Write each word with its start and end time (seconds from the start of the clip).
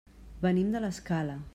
Venim 0.45 0.71
de 0.77 0.81
l'Escala. 0.87 1.41